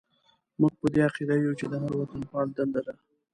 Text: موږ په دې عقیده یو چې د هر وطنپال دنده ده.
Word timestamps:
موږ 0.61 0.73
په 0.81 0.87
دې 0.93 0.99
عقیده 1.07 1.35
یو 1.37 1.57
چې 1.59 1.65
د 1.71 1.73
هر 1.83 1.91
وطنپال 1.97 2.47
دنده 2.57 2.81
ده. 2.87 2.93